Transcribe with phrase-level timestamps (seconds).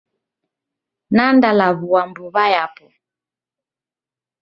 [1.15, 2.85] Nandalaw'ua mbuw'a yapo.